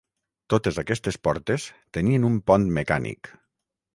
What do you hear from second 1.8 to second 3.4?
tenien un pont mecànic.